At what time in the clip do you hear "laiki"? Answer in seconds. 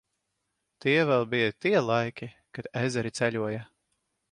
1.91-2.31